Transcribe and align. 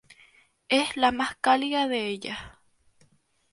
Es 0.67 0.97
la 0.97 1.11
más 1.11 1.35
cálida 1.35 1.87
de 1.87 2.07
ellas. 2.07 2.39